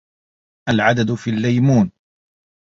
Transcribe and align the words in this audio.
العدد 0.69 1.11
في 1.13 1.29
الليمون 1.29 1.91